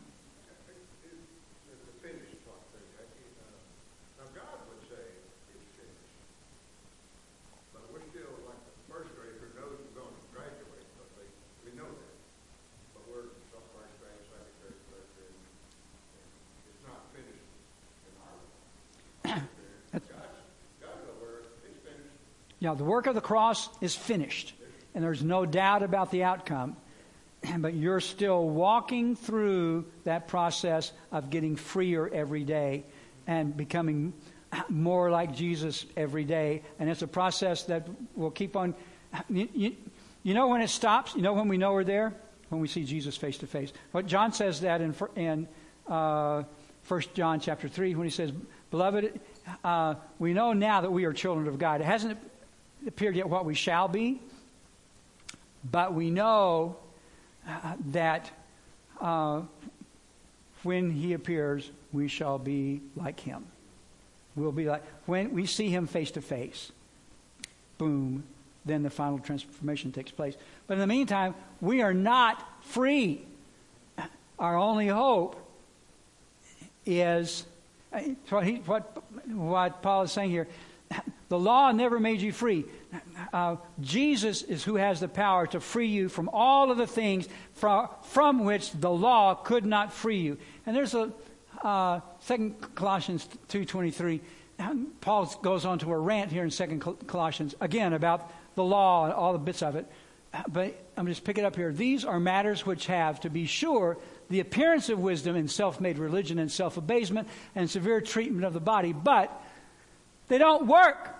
[22.63, 24.53] Yeah, the work of the cross is finished,
[24.95, 26.77] and there's no doubt about the outcome.
[27.59, 32.85] But you're still walking through that process of getting freer every day
[33.27, 34.13] and becoming
[34.69, 36.63] more like Jesus every day.
[36.79, 38.75] And it's a process that will keep on.
[39.29, 39.77] You, you,
[40.23, 41.17] you know when it stops?
[41.17, 42.13] You know when we know we're there?
[42.49, 43.73] When we see Jesus face to face.
[43.93, 45.49] But John says that in, in
[45.89, 46.45] uh,
[46.87, 48.33] 1 John chapter 3 when he says,
[48.71, 49.21] Beloved,
[49.65, 51.81] uh, we know now that we are children of God.
[51.81, 52.19] It hasn't
[52.87, 54.21] appeared yet what we shall be,
[55.69, 56.77] but we know
[57.47, 58.31] uh, that
[59.01, 59.43] uh,
[60.63, 63.45] when he appears, we shall be like him.
[64.37, 66.71] We'll be like, when we see him face to face,
[67.79, 68.25] boom,
[68.65, 70.37] then the final transformation takes place.
[70.67, 73.25] But in the meantime, we are not free.
[74.39, 75.37] Our only hope
[76.87, 77.45] is
[77.93, 80.49] uh, what, he, what, what Paul is saying here
[81.29, 82.65] the law never made you free.
[83.33, 87.29] Uh, Jesus is who has the power to free you from all of the things
[87.55, 90.39] from, from which the law could not free you.
[90.67, 91.13] And there's a
[91.63, 94.21] uh, Second Colossians two twenty three.
[95.01, 99.15] Paul goes on to a rant here in Second Colossians again about the law and
[99.15, 99.87] all the bits of it.
[100.49, 101.73] But I'm just picking up here.
[101.73, 103.99] These are matters which have, to be sure,
[104.29, 108.93] the appearance of wisdom in self-made religion and self-abasement and severe treatment of the body,
[108.93, 109.43] but
[110.29, 111.17] they don't work.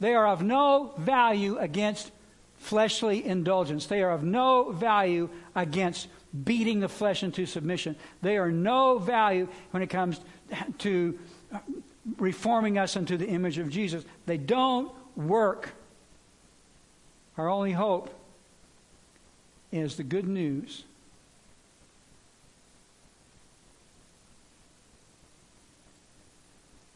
[0.00, 2.10] They are of no value against
[2.56, 3.86] fleshly indulgence.
[3.86, 6.08] They are of no value against
[6.44, 7.96] beating the flesh into submission.
[8.22, 10.20] They are no value when it comes
[10.78, 11.18] to
[12.18, 14.04] reforming us into the image of Jesus.
[14.26, 15.74] They don't work.
[17.36, 18.10] Our only hope
[19.72, 20.84] is the good news.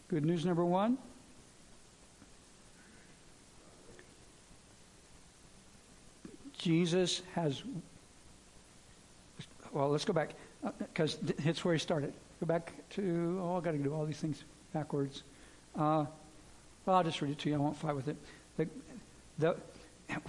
[0.09, 0.99] Good news number one
[6.65, 7.63] Jesus has,
[9.71, 10.31] well, let's go back,
[10.79, 12.15] because uh, it's where he started.
[12.41, 15.25] Go back to, oh, I've got to do all these things backwards.
[15.77, 16.07] Uh,
[16.87, 17.57] well, I'll just read it to you.
[17.57, 18.17] I won't fight with it.
[18.57, 18.69] The,
[19.39, 19.57] the,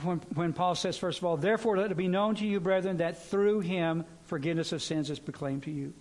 [0.03, 2.97] when, when Paul says, first of all, therefore let it be known to you, brethren,
[2.97, 5.93] that through him forgiveness of sins is proclaimed to you.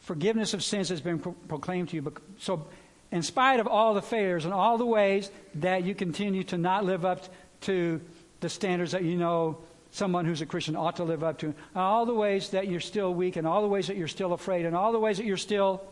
[0.00, 2.12] Forgiveness of sins has been pro- proclaimed to you.
[2.38, 2.66] So,
[3.12, 6.84] in spite of all the failures and all the ways that you continue to not
[6.84, 7.28] live up
[7.60, 8.00] to
[8.40, 9.58] the standards that you know
[9.90, 12.80] someone who's a Christian ought to live up to, and all the ways that you're
[12.80, 15.26] still weak, and all the ways that you're still afraid, and all the ways that
[15.26, 15.82] you're still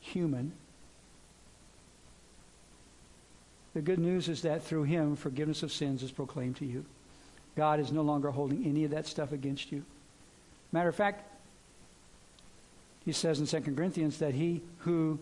[0.00, 0.52] human.
[3.74, 6.84] The good news is that through him, forgiveness of sins is proclaimed to you.
[7.56, 9.84] God is no longer holding any of that stuff against you.
[10.72, 11.24] Matter of fact,
[13.04, 15.18] he says in 2 Corinthians that he who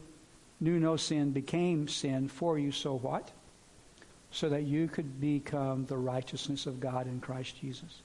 [0.61, 3.31] knew no sin became sin for you, so what?
[4.35, 8.03] So that you could become the righteousness of God in Christ Jesus.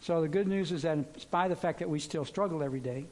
[0.00, 2.62] So the good news is that, in spite of the fact that we still struggle
[2.62, 3.06] every day,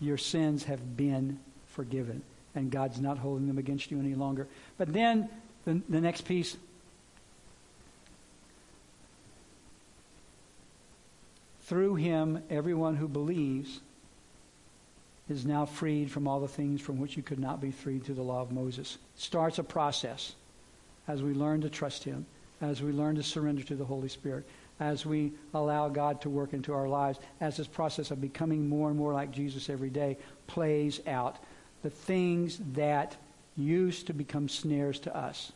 [0.00, 2.22] your sins have been forgiven,
[2.54, 4.46] and God's not holding them against you any longer.
[4.76, 5.30] But then
[5.64, 6.58] the, the next piece
[11.62, 13.80] through him, everyone who believes
[15.28, 18.16] is now freed from all the things from which you could not be freed through
[18.16, 18.98] the law of Moses.
[19.16, 20.34] Starts a process
[21.08, 22.26] as we learn to trust him,
[22.60, 24.44] as we learn to surrender to the Holy Spirit,
[24.80, 28.90] as we allow God to work into our lives, as this process of becoming more
[28.90, 31.38] and more like Jesus every day plays out.
[31.82, 33.16] The things that
[33.56, 35.52] used to become snares to us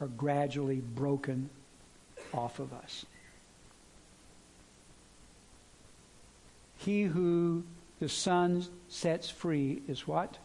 [0.00, 1.50] are gradually broken
[2.32, 3.04] off of us.
[6.78, 7.64] He who
[8.04, 10.36] the Son sets free is what?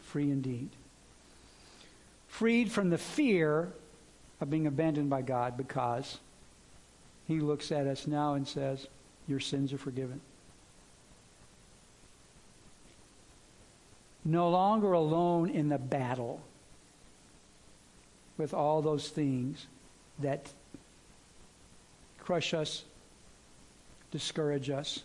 [0.00, 0.70] Free indeed.
[2.28, 3.70] Freed from the fear
[4.40, 6.16] of being abandoned by God because
[7.28, 8.86] He looks at us now and says,
[9.28, 10.22] Your sins are forgiven.
[14.24, 16.40] No longer alone in the battle
[18.38, 19.66] with all those things
[20.20, 20.50] that
[22.18, 22.82] crush us,
[24.10, 25.02] discourage us,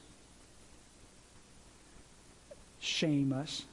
[2.86, 3.64] shame us.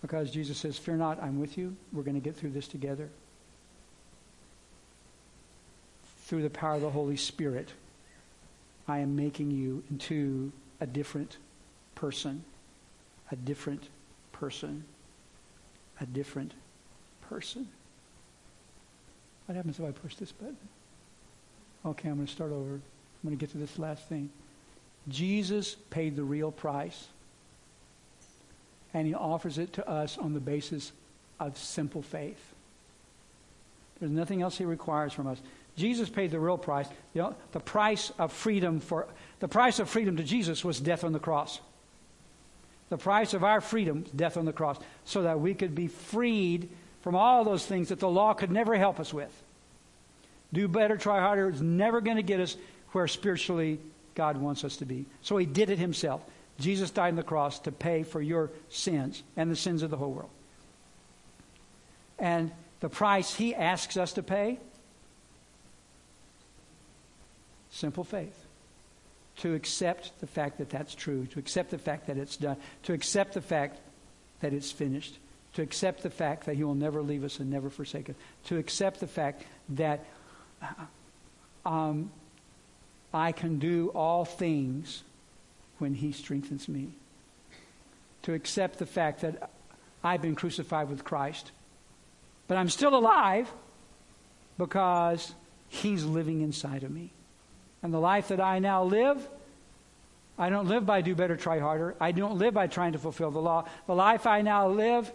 [0.00, 1.76] Because Jesus says, Fear not, I'm with you.
[1.92, 3.08] We're going to get through this together.
[6.24, 7.68] Through the power of the Holy Spirit,
[8.88, 11.36] I am making you into a different
[11.94, 12.42] person.
[13.30, 13.88] A different
[14.32, 14.84] person.
[16.00, 16.52] A different
[17.28, 17.68] person.
[19.46, 20.56] What happens if I push this button?
[21.84, 22.74] Okay, I'm going to start over.
[22.74, 22.80] I'm
[23.24, 24.30] going to get to this last thing.
[25.08, 27.08] Jesus paid the real price
[28.94, 30.92] and he offers it to us on the basis
[31.40, 32.52] of simple faith.
[34.00, 35.40] There's nothing else he requires from us.
[35.76, 36.86] Jesus paid the real price.
[37.14, 39.06] You know, the price of freedom for
[39.40, 41.60] the price of freedom to Jesus was death on the cross.
[42.90, 46.68] The price of our freedom, death on the cross, so that we could be freed
[47.00, 49.30] from all those things that the law could never help us with.
[50.52, 52.56] Do better, try harder is never going to get us
[52.90, 53.80] where spiritually
[54.14, 55.06] God wants us to be.
[55.22, 56.20] So he did it himself.
[56.58, 59.96] Jesus died on the cross to pay for your sins and the sins of the
[59.96, 60.30] whole world.
[62.18, 64.58] And the price he asks us to pay
[67.70, 68.38] simple faith.
[69.38, 72.92] To accept the fact that that's true, to accept the fact that it's done, to
[72.92, 73.80] accept the fact
[74.40, 75.18] that it's finished,
[75.54, 78.58] to accept the fact that he will never leave us and never forsake us, to
[78.58, 80.04] accept the fact that
[81.64, 82.10] um,
[83.12, 85.02] I can do all things
[85.82, 86.92] when He strengthens me.
[88.22, 89.50] To accept the fact that
[90.02, 91.50] I've been crucified with Christ,
[92.46, 93.52] but I'm still alive
[94.56, 95.34] because
[95.68, 97.10] He's living inside of me.
[97.82, 99.26] And the life that I now live,
[100.38, 101.96] I don't live by do better, try harder.
[102.00, 103.64] I don't live by trying to fulfill the law.
[103.86, 105.10] The life I now live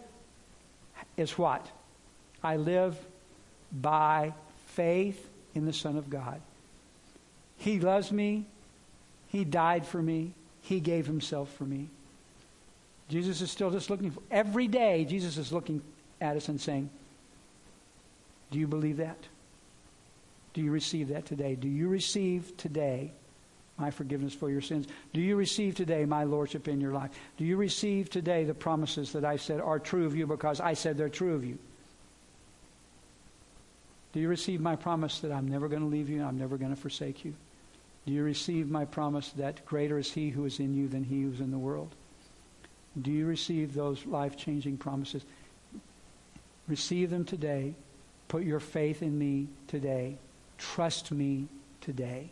[1.16, 1.66] is what?
[2.44, 2.94] I live
[3.72, 4.34] by
[4.66, 6.40] faith in the Son of God.
[7.56, 8.44] He loves me.
[9.28, 10.34] He died for me.
[10.68, 11.88] He gave himself for me.
[13.08, 15.80] Jesus is still just looking for, every day, Jesus is looking
[16.20, 16.90] at us and saying,
[18.50, 19.16] Do you believe that?
[20.52, 21.54] Do you receive that today?
[21.54, 23.12] Do you receive today
[23.78, 24.86] my forgiveness for your sins?
[25.14, 27.12] Do you receive today my lordship in your life?
[27.38, 30.74] Do you receive today the promises that I said are true of you because I
[30.74, 31.58] said they're true of you?
[34.12, 36.74] Do you receive my promise that I'm never going to leave you I'm never going
[36.74, 37.32] to forsake you?
[38.08, 41.20] Do you receive my promise that greater is he who is in you than he
[41.20, 41.94] who is in the world?
[43.02, 45.26] Do you receive those life changing promises?
[46.68, 47.74] Receive them today.
[48.28, 50.16] Put your faith in me today.
[50.56, 51.48] Trust me
[51.82, 52.30] today.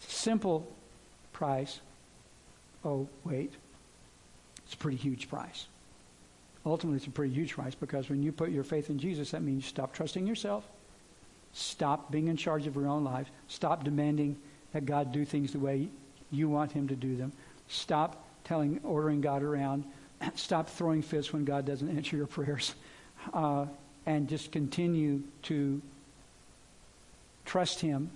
[0.00, 0.66] Simple
[1.32, 1.78] price.
[2.84, 3.52] Oh, wait.
[4.64, 5.66] It's a pretty huge price.
[6.66, 9.42] Ultimately, it's a pretty huge price because when you put your faith in Jesus, that
[9.42, 10.66] means you stop trusting yourself
[11.52, 13.30] Stop being in charge of your own life.
[13.48, 14.36] Stop demanding
[14.72, 15.88] that God do things the way
[16.30, 17.32] you want Him to do them.
[17.68, 19.84] Stop telling, ordering God around.
[20.34, 22.74] Stop throwing fits when God doesn't answer your prayers.
[23.34, 23.66] uh,
[24.06, 25.82] and just continue to
[27.44, 28.10] trust Him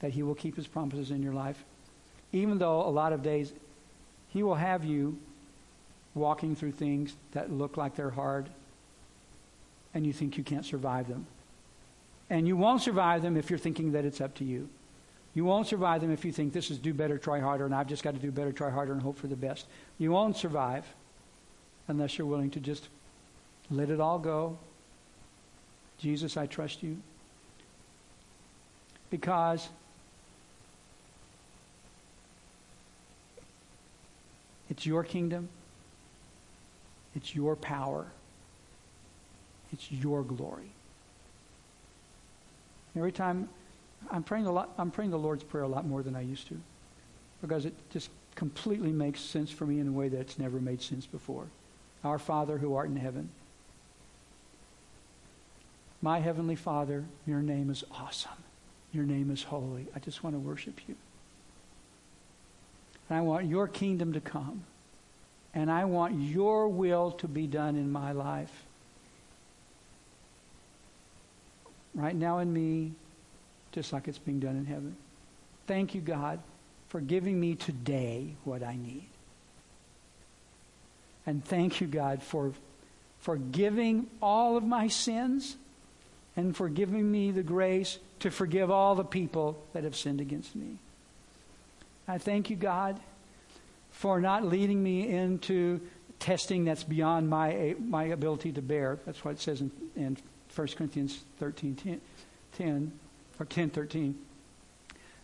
[0.00, 1.62] that He will keep His promises in your life.
[2.32, 3.52] Even though a lot of days
[4.28, 5.18] He will have you
[6.14, 8.48] walking through things that look like they're hard
[9.92, 11.26] and you think you can't survive them.
[12.28, 14.68] And you won't survive them if you're thinking that it's up to you.
[15.34, 17.88] You won't survive them if you think this is do better, try harder, and I've
[17.88, 19.66] just got to do better, try harder, and hope for the best.
[19.98, 20.86] You won't survive
[21.88, 22.88] unless you're willing to just
[23.70, 24.58] let it all go.
[25.98, 26.96] Jesus, I trust you.
[29.10, 29.68] Because
[34.68, 35.48] it's your kingdom,
[37.14, 38.06] it's your power,
[39.72, 40.72] it's your glory.
[42.96, 43.48] Every time
[44.10, 46.48] I'm praying a lot, I'm praying the Lord's Prayer a lot more than I used
[46.48, 46.60] to
[47.40, 51.06] because it just completely makes sense for me in a way that's never made sense
[51.06, 51.46] before.
[52.04, 53.30] Our Father who art in heaven.
[56.02, 58.44] My Heavenly Father, your name is awesome.
[58.92, 59.86] Your name is holy.
[59.94, 60.94] I just want to worship you.
[63.08, 64.64] And I want your kingdom to come.
[65.54, 68.65] And I want your will to be done in my life.
[71.96, 72.92] Right now in me,
[73.72, 74.96] just like it's being done in heaven.
[75.66, 76.38] Thank you, God,
[76.88, 79.08] for giving me today what I need.
[81.26, 82.52] And thank you, God, for
[83.18, 85.56] forgiving all of my sins
[86.36, 90.54] and for giving me the grace to forgive all the people that have sinned against
[90.54, 90.76] me.
[92.06, 93.00] I thank you, God,
[93.90, 95.80] for not leading me into
[96.20, 98.98] testing that's beyond my, my ability to bear.
[99.04, 100.16] That's what it says in, in
[100.56, 102.00] 1 Corinthians 13, 10,
[102.56, 102.92] 10
[103.38, 104.18] or 10, 13.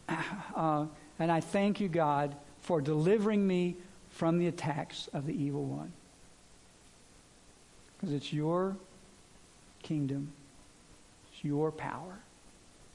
[0.54, 0.84] Uh,
[1.18, 3.76] and I thank you, God, for delivering me
[4.10, 5.90] from the attacks of the evil one.
[7.96, 8.76] Because it's your
[9.82, 10.32] kingdom,
[11.32, 12.18] it's your power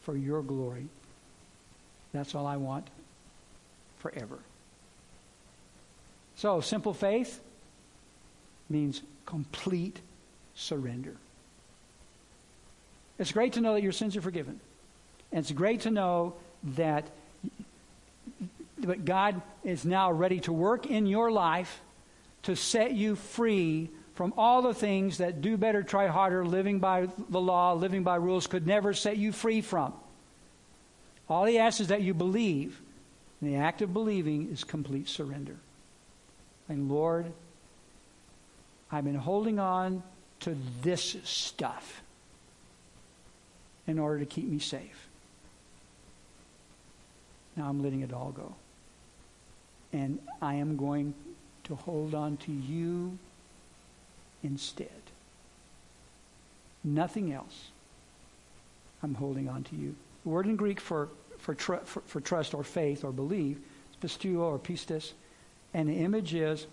[0.02, 0.88] for your glory.
[2.14, 2.88] That's all I want
[3.98, 4.38] forever.
[6.36, 7.40] So, simple faith
[8.70, 10.00] means complete
[10.54, 11.16] surrender.
[13.20, 14.60] It's great to know that your sins are forgiven.
[15.32, 16.36] And it's great to know
[16.76, 17.10] that
[19.06, 21.82] God is now ready to work in your life
[22.44, 27.08] to set you free from all the things that do better, try harder, living by
[27.30, 29.94] the law, living by rules could never set you free from.
[31.30, 32.82] All he asks is that you believe.
[33.42, 35.58] And the act of believing is complete surrender.
[36.70, 37.32] And Lord,
[38.92, 40.02] I've been holding on
[40.40, 42.02] to this stuff
[43.88, 45.08] in order to keep me safe.
[47.56, 48.54] Now I'm letting it all go.
[49.94, 51.14] And I am going
[51.64, 53.18] to hold on to you
[54.44, 54.90] instead.
[56.84, 57.70] Nothing else.
[59.02, 59.96] I'm holding on to you.
[60.24, 63.58] The word in Greek for, for, tr- for, for trust or faith or believe
[63.92, 65.14] is pisteuo or pistis.
[65.74, 66.68] And the image is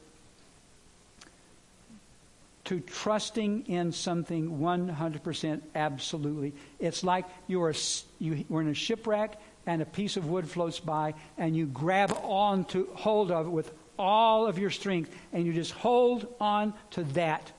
[2.65, 6.55] to trusting in something 100% absolutely.
[6.79, 7.75] It's like you are
[8.19, 12.17] you were in a shipwreck and a piece of wood floats by and you grab
[12.23, 16.75] on to hold of it with all of your strength and you just hold on
[16.91, 17.53] to that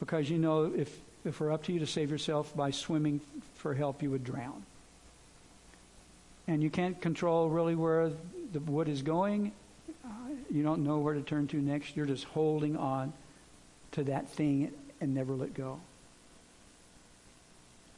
[0.00, 0.94] because you know if
[1.24, 3.20] if we're up to you to save yourself by swimming
[3.54, 4.64] for help you would drown
[6.48, 8.10] and you can't control really where
[8.52, 9.52] the wood is going
[10.50, 11.96] you don't know where to turn to next.
[11.96, 13.12] You're just holding on
[13.92, 15.80] to that thing and never let go.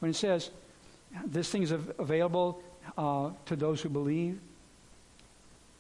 [0.00, 0.50] When it says
[1.24, 2.62] this thing is available
[2.96, 4.38] uh, to those who believe,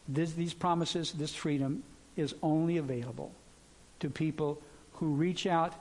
[0.08, 1.82] this, these promises, this freedom
[2.16, 3.32] is only available
[4.00, 4.60] to people
[4.94, 5.74] who reach out,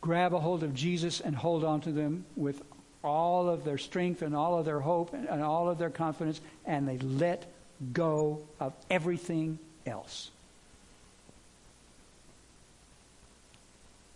[0.00, 2.62] grab a hold of Jesus, and hold on to them with
[3.04, 6.40] all of their strength and all of their hope and, and all of their confidence,
[6.66, 7.46] and they let
[7.92, 10.30] go of everything else.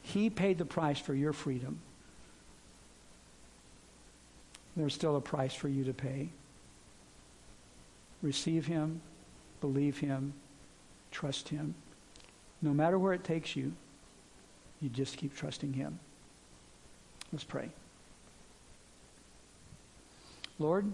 [0.03, 1.81] He paid the price for your freedom.
[4.77, 6.29] There's still a price for you to pay.
[8.23, 9.01] Receive Him,
[9.61, 10.35] believe Him,
[11.11, 11.75] trust Him.
[12.63, 13.73] No matter where it takes you,
[14.81, 15.99] you just keep trusting Him.
[17.33, 17.71] Let's pray.
[20.59, 20.93] Lord,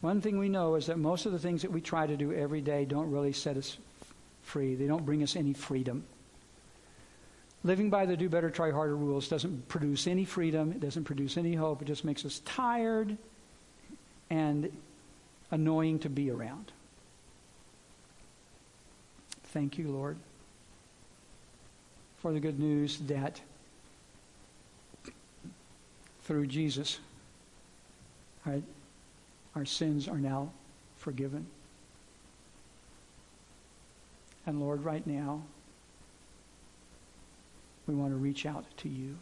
[0.00, 2.32] one thing we know is that most of the things that we try to do
[2.32, 3.76] every day don't really set us
[4.42, 4.74] free.
[4.74, 6.04] They don't bring us any freedom.
[7.62, 10.72] Living by the do better, try harder rules doesn't produce any freedom.
[10.72, 11.82] It doesn't produce any hope.
[11.82, 13.18] It just makes us tired
[14.30, 14.72] and
[15.50, 16.72] annoying to be around.
[19.44, 20.16] Thank you, Lord,
[22.18, 23.40] for the good news that
[26.22, 27.00] through Jesus,
[28.46, 28.62] our,
[29.60, 30.50] our sins are now
[30.96, 31.46] forgiven.
[34.46, 35.42] And Lord, right now,
[37.86, 39.18] we want to reach out to you.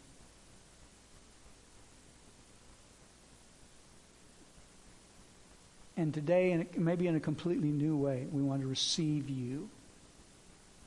[5.96, 9.68] And today, and maybe in a completely new way, we want to receive you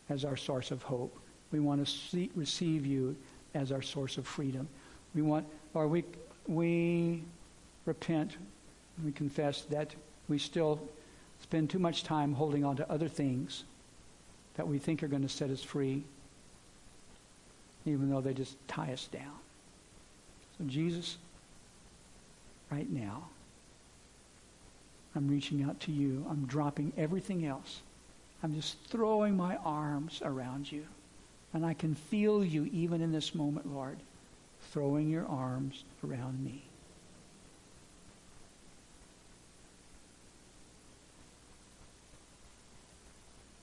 [0.08, 1.20] as our source of hope.
[1.52, 3.18] We want to see, receive you
[3.54, 4.70] as our source of freedom.
[5.14, 6.06] We want, or we,
[6.48, 7.22] we
[7.86, 8.38] repent,
[9.04, 9.94] we confess that
[10.28, 10.80] we still
[11.42, 13.64] spend too much time holding on to other things
[14.56, 16.04] that we think are going to set us free,
[17.86, 19.40] even though they just tie us down.
[20.58, 21.18] So, Jesus,
[22.70, 23.28] right now,
[25.16, 26.26] I'm reaching out to you.
[26.30, 27.82] I'm dropping everything else.
[28.44, 30.86] I'm just throwing my arms around you.
[31.54, 33.98] And I can feel you even in this moment, Lord,
[34.72, 36.64] throwing your arms around me.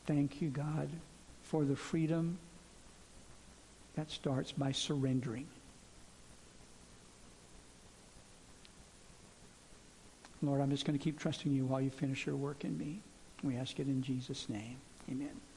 [0.08, 0.88] Thank you, God,
[1.42, 2.38] for the freedom
[3.94, 5.46] that starts by surrendering.
[10.40, 13.00] Lord, I'm just going to keep trusting you while you finish your work in me.
[13.42, 14.78] We ask it in Jesus' name.
[15.10, 15.47] Amen.